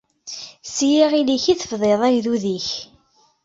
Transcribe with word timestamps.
S 0.75 0.77
yiɣil-ik 0.89 1.45
i 1.51 1.53
d-tefdiḍ 1.55 2.01
agdud-ik. 2.07 2.67